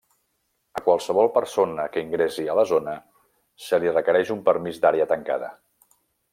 [0.79, 2.97] A qualsevol persona que ingressi a la zona,
[3.69, 5.55] se li requereix un Permís d'Àrea Tancada.